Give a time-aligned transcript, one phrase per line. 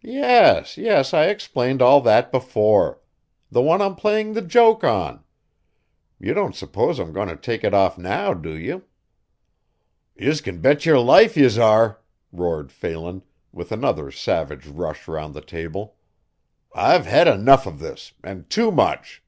[0.00, 3.02] "Yes, yes I explained all that before.
[3.50, 5.24] The one I'm playing the joke on.
[6.18, 8.84] You don't suppose I'm going to take it off now, do you?"
[10.16, 12.00] "Yez can bet your life, yez are,"
[12.32, 15.96] roared Phelan, with another savage rush round the table.
[16.74, 19.22] "I've had enough of this, an' too much!"